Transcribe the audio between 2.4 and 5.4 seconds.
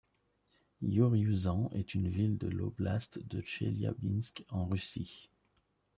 l'oblast de Tcheliabinsk, en Russie.